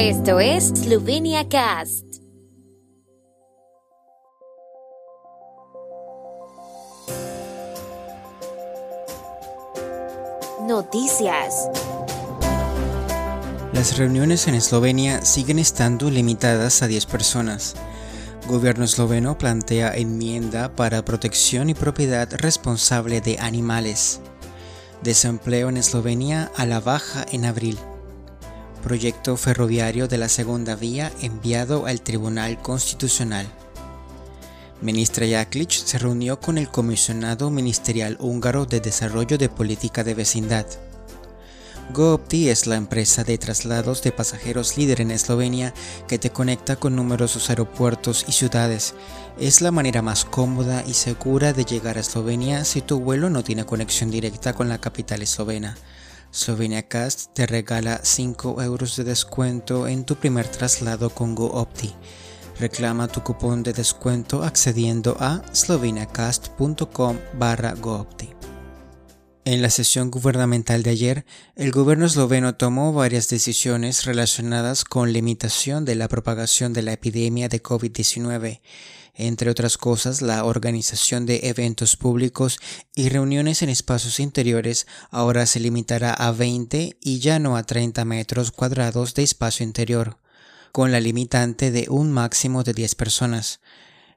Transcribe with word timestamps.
Esto 0.00 0.38
es 0.38 0.68
Slovenia 0.68 1.48
Cast. 1.48 2.04
Noticias. 10.68 11.68
Las 13.72 13.98
reuniones 13.98 14.46
en 14.46 14.54
Eslovenia 14.54 15.24
siguen 15.24 15.58
estando 15.58 16.12
limitadas 16.12 16.80
a 16.82 16.86
10 16.86 17.06
personas. 17.06 17.74
Gobierno 18.46 18.84
esloveno 18.84 19.36
plantea 19.36 19.96
enmienda 19.96 20.76
para 20.76 21.04
protección 21.04 21.70
y 21.70 21.74
propiedad 21.74 22.32
responsable 22.34 23.20
de 23.20 23.40
animales. 23.40 24.20
Desempleo 25.02 25.68
en 25.68 25.76
Eslovenia 25.76 26.52
a 26.56 26.66
la 26.66 26.78
baja 26.78 27.26
en 27.32 27.46
abril. 27.46 27.76
Proyecto 28.82 29.36
ferroviario 29.36 30.06
de 30.06 30.18
la 30.18 30.28
segunda 30.28 30.76
vía 30.76 31.12
enviado 31.20 31.86
al 31.86 32.00
Tribunal 32.00 32.62
Constitucional. 32.62 33.46
Ministra 34.80 35.26
Jaklic 35.26 35.70
se 35.70 35.98
reunió 35.98 36.38
con 36.40 36.56
el 36.58 36.68
comisionado 36.68 37.50
ministerial 37.50 38.16
húngaro 38.20 38.66
de 38.66 38.80
Desarrollo 38.80 39.36
de 39.36 39.48
Política 39.48 40.04
de 40.04 40.14
Vecindad. 40.14 40.66
GoOpti 41.92 42.50
es 42.50 42.66
la 42.66 42.76
empresa 42.76 43.24
de 43.24 43.36
traslados 43.36 44.02
de 44.02 44.12
pasajeros 44.12 44.76
líder 44.76 45.00
en 45.00 45.10
Eslovenia 45.10 45.74
que 46.06 46.18
te 46.18 46.30
conecta 46.30 46.76
con 46.76 46.94
numerosos 46.94 47.50
aeropuertos 47.50 48.26
y 48.28 48.32
ciudades. 48.32 48.94
Es 49.40 49.60
la 49.60 49.72
manera 49.72 50.02
más 50.02 50.24
cómoda 50.24 50.84
y 50.86 50.94
segura 50.94 51.52
de 51.52 51.64
llegar 51.64 51.96
a 51.96 52.00
Eslovenia 52.00 52.64
si 52.64 52.80
tu 52.80 53.00
vuelo 53.00 53.28
no 53.28 53.42
tiene 53.42 53.64
conexión 53.64 54.10
directa 54.10 54.52
con 54.52 54.68
la 54.68 54.78
capital 54.78 55.22
eslovena. 55.22 55.76
Slovenia 56.30 56.82
Cast 56.82 57.32
te 57.34 57.46
regala 57.46 58.00
5 58.02 58.62
euros 58.62 58.96
de 58.96 59.04
descuento 59.04 59.88
en 59.88 60.04
tu 60.04 60.16
primer 60.16 60.46
traslado 60.46 61.10
con 61.10 61.34
GoOpti. 61.34 61.94
Reclama 62.60 63.08
tu 63.08 63.22
cupón 63.22 63.62
de 63.62 63.72
descuento 63.72 64.42
accediendo 64.42 65.16
a 65.20 65.42
sloveniacast.com 65.52 67.16
barra 67.38 67.72
GoOpti. 67.74 68.28
En 69.46 69.62
la 69.62 69.70
sesión 69.70 70.10
gubernamental 70.10 70.82
de 70.82 70.90
ayer, 70.90 71.24
el 71.56 71.70
gobierno 71.70 72.04
esloveno 72.04 72.56
tomó 72.56 72.92
varias 72.92 73.30
decisiones 73.30 74.04
relacionadas 74.04 74.84
con 74.84 75.10
limitación 75.14 75.86
de 75.86 75.94
la 75.94 76.08
propagación 76.08 76.74
de 76.74 76.82
la 76.82 76.92
epidemia 76.92 77.48
de 77.48 77.62
COVID-19 77.62 78.60
entre 79.18 79.50
otras 79.50 79.76
cosas, 79.76 80.22
la 80.22 80.44
organización 80.44 81.26
de 81.26 81.40
eventos 81.48 81.96
públicos 81.96 82.60
y 82.94 83.08
reuniones 83.08 83.62
en 83.62 83.68
espacios 83.68 84.20
interiores 84.20 84.86
ahora 85.10 85.44
se 85.44 85.58
limitará 85.58 86.14
a 86.14 86.30
20 86.30 86.96
y 87.00 87.18
ya 87.18 87.40
no 87.40 87.56
a 87.56 87.64
30 87.64 88.04
metros 88.04 88.52
cuadrados 88.52 89.14
de 89.14 89.24
espacio 89.24 89.64
interior, 89.64 90.18
con 90.70 90.92
la 90.92 91.00
limitante 91.00 91.72
de 91.72 91.86
un 91.90 92.12
máximo 92.12 92.62
de 92.62 92.74
10 92.74 92.94
personas. 92.94 93.60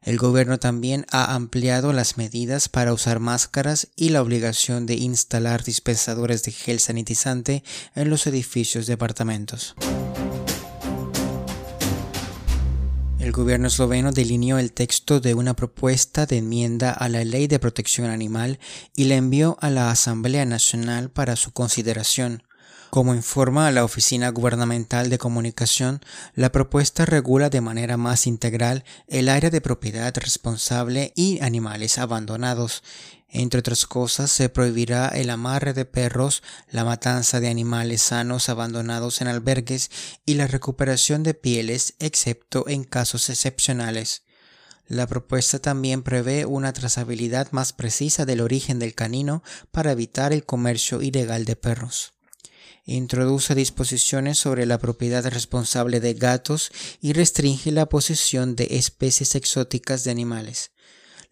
El 0.03 0.17
gobierno 0.17 0.59
también 0.59 1.07
ha 1.11 1.33
ampliado 1.33 1.93
las 1.93 2.17
medidas 2.17 2.69
para 2.69 2.93
usar 2.93 3.19
máscaras 3.19 3.87
y 3.95 4.09
la 4.09 4.21
obligación 4.21 4.85
de 4.85 4.95
instalar 4.95 5.63
dispensadores 5.63 6.43
de 6.43 6.51
gel 6.51 6.79
sanitizante 6.79 7.63
en 7.95 8.09
los 8.11 8.27
edificios 8.27 8.85
de 8.85 8.93
apartamentos. 8.93 9.75
El 13.31 13.37
gobierno 13.37 13.69
esloveno 13.69 14.11
delineó 14.11 14.59
el 14.59 14.73
texto 14.73 15.21
de 15.21 15.33
una 15.35 15.55
propuesta 15.55 16.25
de 16.25 16.39
enmienda 16.39 16.91
a 16.91 17.07
la 17.07 17.23
Ley 17.23 17.47
de 17.47 17.59
Protección 17.59 18.09
Animal 18.09 18.59
y 18.93 19.05
la 19.05 19.15
envió 19.15 19.57
a 19.61 19.69
la 19.69 19.89
Asamblea 19.89 20.43
Nacional 20.43 21.09
para 21.09 21.37
su 21.37 21.53
consideración. 21.53 22.43
Como 22.89 23.15
informa 23.15 23.71
la 23.71 23.85
Oficina 23.85 24.27
Gubernamental 24.31 25.09
de 25.09 25.17
Comunicación, 25.17 26.01
la 26.35 26.51
propuesta 26.51 27.05
regula 27.05 27.49
de 27.49 27.61
manera 27.61 27.95
más 27.95 28.27
integral 28.27 28.83
el 29.07 29.29
área 29.29 29.49
de 29.49 29.61
propiedad 29.61 30.13
responsable 30.17 31.13
y 31.15 31.39
animales 31.41 31.99
abandonados, 31.99 32.83
entre 33.33 33.61
otras 33.61 33.85
cosas, 33.85 34.29
se 34.29 34.49
prohibirá 34.49 35.07
el 35.07 35.29
amarre 35.29 35.73
de 35.73 35.85
perros, 35.85 36.43
la 36.69 36.83
matanza 36.83 37.39
de 37.39 37.47
animales 37.47 38.01
sanos 38.01 38.49
abandonados 38.49 39.21
en 39.21 39.29
albergues 39.29 39.89
y 40.25 40.33
la 40.33 40.47
recuperación 40.47 41.23
de 41.23 41.33
pieles, 41.33 41.95
excepto 41.99 42.67
en 42.67 42.83
casos 42.83 43.29
excepcionales. 43.29 44.23
La 44.85 45.07
propuesta 45.07 45.59
también 45.59 46.03
prevé 46.03 46.45
una 46.45 46.73
trazabilidad 46.73 47.49
más 47.53 47.71
precisa 47.71 48.25
del 48.25 48.41
origen 48.41 48.79
del 48.79 48.95
canino 48.95 49.43
para 49.71 49.93
evitar 49.93 50.33
el 50.33 50.45
comercio 50.45 51.01
ilegal 51.01 51.45
de 51.45 51.55
perros. 51.55 52.11
Introduce 52.83 53.55
disposiciones 53.55 54.39
sobre 54.39 54.65
la 54.65 54.77
propiedad 54.77 55.25
responsable 55.27 56.01
de 56.01 56.15
gatos 56.15 56.73
y 56.99 57.13
restringe 57.13 57.71
la 57.71 57.87
posesión 57.87 58.57
de 58.57 58.67
especies 58.71 59.35
exóticas 59.35 60.03
de 60.03 60.11
animales. 60.11 60.71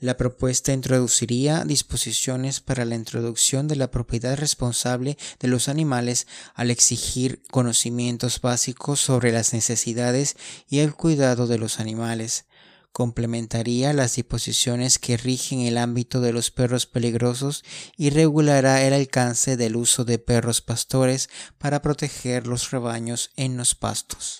La 0.01 0.15
propuesta 0.15 0.71
introduciría 0.71 1.65
disposiciones 1.65 2.61
para 2.61 2.85
la 2.85 2.95
introducción 2.95 3.67
de 3.67 3.75
la 3.75 3.91
propiedad 3.91 4.37
responsable 4.37 5.17
de 5.41 5.49
los 5.49 5.67
animales 5.67 6.25
al 6.53 6.71
exigir 6.71 7.41
conocimientos 7.51 8.39
básicos 8.39 9.01
sobre 9.01 9.33
las 9.33 9.51
necesidades 9.51 10.37
y 10.69 10.79
el 10.79 10.93
cuidado 10.93 11.47
de 11.47 11.57
los 11.57 11.81
animales. 11.81 12.45
Complementaría 12.93 13.91
las 13.91 14.15
disposiciones 14.15 14.99
que 14.99 15.17
rigen 15.17 15.59
el 15.59 15.77
ámbito 15.77 16.21
de 16.21 16.31
los 16.31 16.49
perros 16.49 16.85
peligrosos 16.85 17.65
y 17.97 18.09
regulará 18.09 18.85
el 18.85 18.93
alcance 18.93 19.57
del 19.57 19.75
uso 19.75 20.05
de 20.05 20.17
perros 20.17 20.61
pastores 20.61 21.29
para 21.57 21.81
proteger 21.81 22.47
los 22.47 22.71
rebaños 22.71 23.31
en 23.35 23.57
los 23.57 23.75
pastos. 23.75 24.39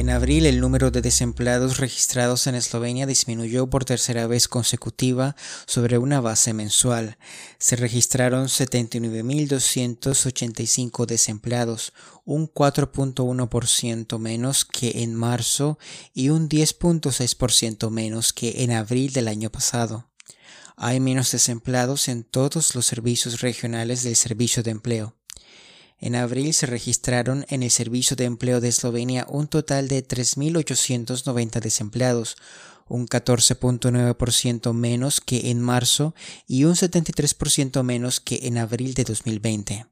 En 0.00 0.08
abril 0.08 0.46
el 0.46 0.60
número 0.60 0.90
de 0.90 1.02
desempleados 1.02 1.76
registrados 1.76 2.46
en 2.46 2.54
Eslovenia 2.54 3.04
disminuyó 3.04 3.68
por 3.68 3.84
tercera 3.84 4.26
vez 4.26 4.48
consecutiva 4.48 5.36
sobre 5.66 5.98
una 5.98 6.22
base 6.22 6.54
mensual. 6.54 7.18
Se 7.58 7.76
registraron 7.76 8.46
79.285 8.46 11.04
desempleados, 11.04 11.92
un 12.24 12.50
4.1% 12.50 14.18
menos 14.18 14.64
que 14.64 15.02
en 15.02 15.14
marzo 15.14 15.78
y 16.14 16.30
un 16.30 16.48
10.6% 16.48 17.90
menos 17.90 18.32
que 18.32 18.64
en 18.64 18.70
abril 18.70 19.12
del 19.12 19.28
año 19.28 19.50
pasado. 19.50 20.08
Hay 20.78 20.98
menos 20.98 21.30
desempleados 21.30 22.08
en 22.08 22.24
todos 22.24 22.74
los 22.74 22.86
servicios 22.86 23.42
regionales 23.42 24.02
del 24.02 24.16
Servicio 24.16 24.62
de 24.62 24.70
Empleo. 24.70 25.19
En 26.00 26.16
abril 26.16 26.54
se 26.54 26.66
registraron 26.66 27.44
en 27.50 27.62
el 27.62 27.70
Servicio 27.70 28.16
de 28.16 28.24
Empleo 28.24 28.60
de 28.60 28.68
Eslovenia 28.68 29.26
un 29.28 29.48
total 29.48 29.86
de 29.88 30.06
3.890 30.06 31.60
desempleados, 31.60 32.36
un 32.88 33.06
14.9% 33.06 34.72
menos 34.72 35.20
que 35.20 35.50
en 35.50 35.60
marzo 35.60 36.14
y 36.48 36.64
un 36.64 36.74
73% 36.74 37.82
menos 37.82 38.20
que 38.20 38.40
en 38.44 38.56
abril 38.56 38.94
de 38.94 39.04
2020. 39.04 39.86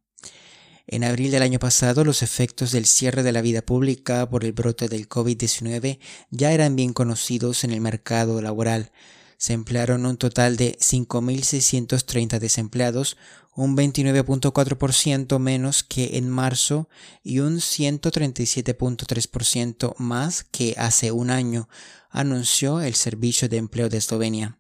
En 0.91 1.05
abril 1.05 1.31
del 1.31 1.43
año 1.43 1.59
pasado, 1.59 2.03
los 2.03 2.23
efectos 2.23 2.73
del 2.73 2.87
cierre 2.87 3.23
de 3.23 3.33
la 3.33 3.43
vida 3.43 3.61
pública 3.61 4.31
por 4.31 4.47
el 4.47 4.53
brote 4.53 4.89
del 4.89 5.07
COVID-19 5.07 5.99
ya 6.31 6.53
eran 6.53 6.75
bien 6.75 6.95
conocidos 6.95 7.65
en 7.65 7.73
el 7.73 7.83
mercado 7.83 8.41
laboral. 8.41 8.91
Se 9.39 9.53
emplearon 9.53 10.05
un 10.05 10.17
total 10.17 10.57
de 10.57 10.77
5.630 10.79 12.41
desempleados, 12.41 13.17
un 13.55 13.77
29.4% 13.77 15.39
menos 15.39 15.85
que 15.85 16.17
en 16.19 16.29
marzo 16.29 16.89
y 17.23 17.39
un 17.39 17.59
137.3% 17.59 19.95
más 19.99 20.43
que 20.43 20.75
hace 20.77 21.13
un 21.13 21.31
año, 21.31 21.69
anunció 22.11 22.81
el 22.81 22.97
Servicio 22.97 23.49
de 23.49 23.59
Empleo 23.59 23.89
de 23.89 23.99
Eslovenia. 23.99 24.59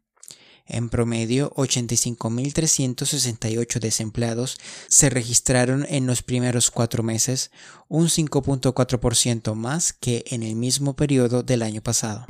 En 0.64 0.90
promedio, 0.90 1.50
85.368 1.54 3.80
desempleados 3.80 4.60
se 4.86 5.10
registraron 5.10 5.84
en 5.88 6.06
los 6.06 6.22
primeros 6.22 6.70
cuatro 6.70 7.02
meses, 7.02 7.50
un 7.88 8.08
5.4% 8.08 9.54
más 9.54 9.92
que 9.92 10.22
en 10.28 10.44
el 10.44 10.54
mismo 10.54 10.94
periodo 10.94 11.42
del 11.42 11.62
año 11.62 11.82
pasado. 11.82 12.26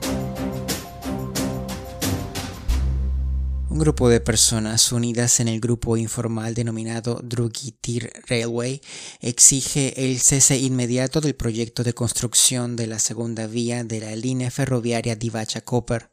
Un 3.70 3.81
grupo 3.81 4.09
de 4.09 4.20
personas 4.20 4.93
unidas 4.93 5.41
en 5.41 5.49
el 5.49 5.61
grupo 5.61 5.99
informal 5.99 6.55
denominado 6.55 7.20
Drugitir 7.23 8.11
Railway 8.26 8.81
exige 9.20 10.06
el 10.06 10.19
cese 10.20 10.56
inmediato 10.56 11.20
del 11.20 11.35
proyecto 11.35 11.85
de 11.85 11.93
construcción 11.93 12.76
de 12.76 12.87
la 12.87 12.99
segunda 12.99 13.47
vía 13.47 13.85
de 13.85 14.00
la 14.00 14.17
línea 14.17 14.50
ferroviaria 14.50 15.17
Divacha-Koper. 15.17 16.09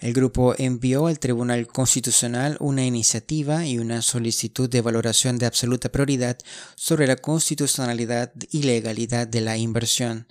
El 0.00 0.12
grupo 0.12 0.54
envió 0.58 1.06
al 1.06 1.18
Tribunal 1.18 1.66
Constitucional 1.66 2.58
una 2.60 2.84
iniciativa 2.84 3.64
y 3.64 3.78
una 3.78 4.02
solicitud 4.02 4.68
de 4.68 4.82
valoración 4.82 5.38
de 5.38 5.46
absoluta 5.46 5.90
prioridad 5.90 6.36
sobre 6.74 7.06
la 7.06 7.16
constitucionalidad 7.16 8.32
y 8.50 8.64
legalidad 8.64 9.26
de 9.26 9.40
la 9.40 9.56
inversión. 9.56 10.26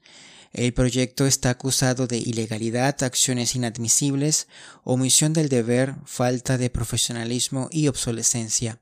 El 0.54 0.74
proyecto 0.74 1.26
está 1.26 1.50
acusado 1.50 2.08
de 2.08 2.18
ilegalidad, 2.18 3.04
acciones 3.04 3.56
inadmisibles, 3.56 4.48
omisión 4.84 5.32
del 5.32 5.48
deber, 5.48 5.96
falta 6.06 6.58
de 6.58 6.70
profesionalismo 6.70 7.70
y 7.72 7.88
obsolescencia. 7.88 8.82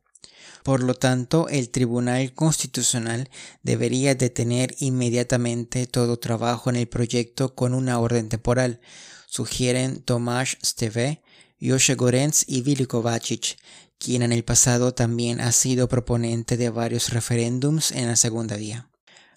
Por 0.64 0.84
lo 0.84 0.96
tanto, 0.96 1.48
el 1.48 1.70
Tribunal 1.70 2.34
Constitucional 2.34 3.30
debería 3.64 4.16
detener 4.16 4.76
inmediatamente 4.80 5.86
todo 5.86 6.18
trabajo 6.18 6.70
en 6.70 6.76
el 6.76 6.88
proyecto 6.88 7.56
con 7.56 7.74
una 7.74 8.00
orden 8.00 8.30
temporal, 8.30 8.82
sugieren 9.28 10.02
Tomasz 10.02 10.58
Steve, 10.64 11.22
José 11.62 11.96
Gorenz 11.96 12.46
y 12.48 12.62
Vili 12.62 12.86
Kovacic, 12.86 13.58
quien 14.00 14.24
en 14.24 14.32
el 14.32 14.44
pasado 14.44 14.94
también 14.94 15.40
ha 15.40 15.52
sido 15.52 15.88
proponente 15.88 16.58
de 16.58 16.70
varios 16.70 17.10
referéndums 17.10 17.92
en 17.92 18.08
la 18.08 18.16
segunda 18.16 18.56
vía. 18.56 18.90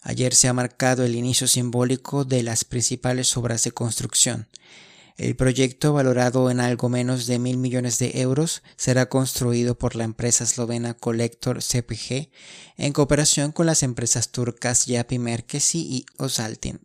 Ayer 0.03 0.35
se 0.35 0.49
ha 0.49 0.53
marcado 0.53 1.05
el 1.05 1.15
inicio 1.15 1.47
simbólico 1.47 2.25
de 2.25 2.43
las 2.43 2.65
principales 2.65 3.37
obras 3.37 3.63
de 3.65 3.73
construcción. 3.73 4.49
El 5.17 5.37
proyecto, 5.37 5.93
valorado 5.93 6.51
en 6.51 6.59
algo 6.59 6.89
menos 6.89 7.27
de 7.27 7.39
mil 7.39 7.57
millones 7.57 7.99
de 7.99 8.21
euros, 8.21 8.63
será 8.77 9.09
construido 9.09 9.79
por 9.79 9.95
la 9.95 10.05
empresa 10.05 10.45
eslovena 10.45 10.95
Collector 10.95 11.63
CPG 11.63 12.31
en 12.77 12.93
cooperación 12.93 13.53
con 13.53 13.67
las 13.67 13.83
empresas 13.83 14.31
turcas 14.31 14.87
Yapi 14.87 15.19
Merkesi 15.19 15.81
y 15.81 16.07
Osaltin. 16.17 16.81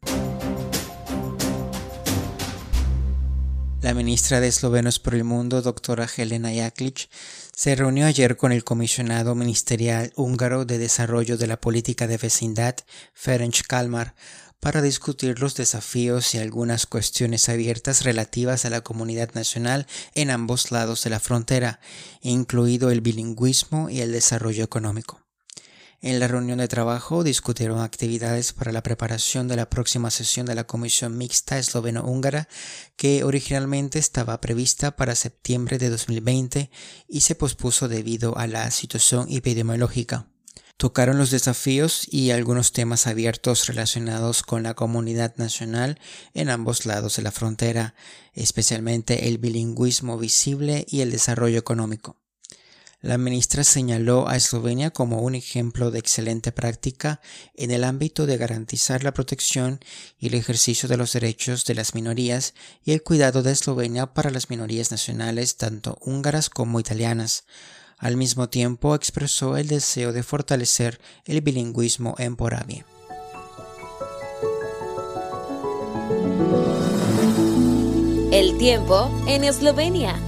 La 3.87 3.93
ministra 3.93 4.41
de 4.41 4.49
Eslovenos 4.49 4.99
por 4.99 5.15
el 5.15 5.23
Mundo, 5.23 5.61
doctora 5.61 6.09
Helena 6.17 6.53
Jaklic, 6.53 7.07
se 7.53 7.73
reunió 7.73 8.05
ayer 8.05 8.35
con 8.35 8.51
el 8.51 8.65
comisionado 8.65 9.33
ministerial 9.33 10.11
húngaro 10.17 10.65
de 10.65 10.77
desarrollo 10.77 11.37
de 11.37 11.47
la 11.47 11.61
política 11.61 12.05
de 12.05 12.17
vecindad, 12.17 12.75
Ferenc 13.13 13.61
Kalmar, 13.65 14.13
para 14.59 14.81
discutir 14.81 15.39
los 15.39 15.55
desafíos 15.55 16.35
y 16.35 16.37
algunas 16.37 16.85
cuestiones 16.85 17.47
abiertas 17.47 18.03
relativas 18.03 18.65
a 18.65 18.69
la 18.71 18.81
comunidad 18.81 19.33
nacional 19.35 19.87
en 20.15 20.31
ambos 20.31 20.69
lados 20.71 21.05
de 21.05 21.09
la 21.09 21.21
frontera, 21.21 21.79
incluido 22.21 22.91
el 22.91 22.99
bilingüismo 22.99 23.89
y 23.89 24.01
el 24.01 24.11
desarrollo 24.11 24.65
económico. 24.65 25.26
En 25.99 26.19
la 26.19 26.27
reunión 26.27 26.59
de 26.59 26.67
trabajo 26.67 27.23
discutieron 27.23 27.79
actividades 27.79 28.53
para 28.53 28.71
la 28.71 28.83
preparación 28.83 29.47
de 29.47 29.55
la 29.55 29.67
próxima 29.67 30.11
sesión 30.11 30.45
de 30.45 30.53
la 30.53 30.65
Comisión 30.65 31.17
Mixta 31.17 31.57
Esloveno-Húngara, 31.57 32.47
que 32.95 33.23
originalmente 33.23 33.97
estaba 33.97 34.39
prevista 34.39 34.95
para 34.95 35.15
septiembre 35.15 35.79
de 35.79 35.89
2020 35.89 36.69
y 37.07 37.21
se 37.21 37.33
pospuso 37.33 37.87
debido 37.87 38.37
a 38.37 38.45
la 38.45 38.69
situación 38.69 39.25
epidemiológica. 39.31 40.27
Tocaron 40.77 41.17
los 41.17 41.31
desafíos 41.31 42.07
y 42.11 42.29
algunos 42.29 42.73
temas 42.73 43.07
abiertos 43.07 43.65
relacionados 43.65 44.43
con 44.43 44.61
la 44.61 44.75
comunidad 44.75 45.35
nacional 45.37 45.99
en 46.35 46.51
ambos 46.51 46.85
lados 46.85 47.15
de 47.15 47.23
la 47.23 47.31
frontera, 47.31 47.95
especialmente 48.33 49.27
el 49.27 49.39
bilingüismo 49.39 50.19
visible 50.19 50.85
y 50.87 51.01
el 51.01 51.09
desarrollo 51.09 51.57
económico. 51.57 52.17
La 53.01 53.19
ministra 53.19 53.63
señaló 53.63 54.27
a 54.27 54.37
Eslovenia 54.37 54.89
como 54.89 55.21
un 55.21 55.35
ejemplo 55.35 55.91
de 55.91 55.99
excelente 55.99 56.51
práctica 56.51 57.21
en 57.53 57.69
el 57.69 57.83
ámbito 57.83 58.25
de 58.25 58.37
garantizar 58.37 59.03
la 59.03 59.13
protección 59.13 59.79
y 60.17 60.27
el 60.27 60.33
ejercicio 60.33 60.89
de 60.89 60.97
los 60.97 61.13
derechos 61.13 61.65
de 61.65 61.75
las 61.75 61.93
minorías 61.93 62.55
y 62.83 62.93
el 62.93 63.03
cuidado 63.03 63.43
de 63.43 63.51
Eslovenia 63.51 64.15
para 64.15 64.31
las 64.31 64.49
minorías 64.49 64.89
nacionales 64.89 65.57
tanto 65.57 65.99
húngaras 66.01 66.49
como 66.49 66.79
italianas. 66.79 67.45
Al 67.99 68.17
mismo 68.17 68.49
tiempo 68.49 68.95
expresó 68.95 69.57
el 69.57 69.67
deseo 69.67 70.11
de 70.11 70.23
fortalecer 70.23 70.99
el 71.25 71.41
bilingüismo 71.41 72.15
en 72.17 72.35
Poravia. 72.35 72.83
El 78.31 78.57
tiempo 78.57 79.09
en 79.27 79.43
Eslovenia. 79.43 80.19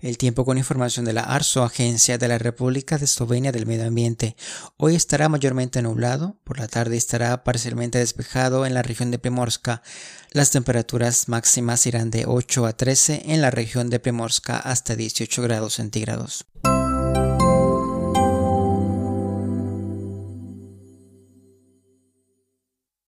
El 0.00 0.16
tiempo 0.16 0.44
con 0.44 0.58
información 0.58 1.04
de 1.04 1.12
la 1.12 1.22
ARSO, 1.22 1.64
Agencia 1.64 2.18
de 2.18 2.28
la 2.28 2.38
República 2.38 2.98
de 2.98 3.04
Eslovenia 3.04 3.50
del 3.50 3.66
Medio 3.66 3.88
Ambiente. 3.88 4.36
Hoy 4.76 4.94
estará 4.94 5.28
mayormente 5.28 5.82
nublado, 5.82 6.36
por 6.44 6.60
la 6.60 6.68
tarde 6.68 6.96
estará 6.96 7.42
parcialmente 7.42 7.98
despejado 7.98 8.64
en 8.64 8.74
la 8.74 8.82
región 8.82 9.10
de 9.10 9.18
Primorska. 9.18 9.82
Las 10.30 10.52
temperaturas 10.52 11.28
máximas 11.28 11.84
irán 11.86 12.10
de 12.10 12.26
8 12.26 12.66
a 12.66 12.76
13 12.76 13.22
en 13.26 13.40
la 13.40 13.50
región 13.50 13.90
de 13.90 13.98
Primorska 13.98 14.56
hasta 14.56 14.94
18 14.94 15.42
grados 15.42 15.74
centígrados. 15.74 16.46